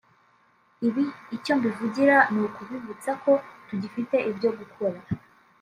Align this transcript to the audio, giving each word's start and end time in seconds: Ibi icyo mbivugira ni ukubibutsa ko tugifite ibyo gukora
Ibi 0.87 1.03
icyo 1.35 1.53
mbivugira 1.59 2.15
ni 2.33 2.39
ukubibutsa 2.47 3.11
ko 3.23 3.31
tugifite 3.67 4.15
ibyo 4.31 4.49
gukora 4.59 4.99